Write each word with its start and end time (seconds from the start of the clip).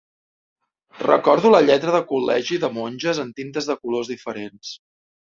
Recordo 1.01 1.51
la 1.55 1.59
lletra 1.65 1.91
de 1.95 1.99
col·legi 2.11 2.57
de 2.63 2.69
monges 2.77 3.19
en 3.25 3.29
tintes 3.41 3.67
de 3.73 3.75
colors 3.83 4.09
diferents. 4.13 4.73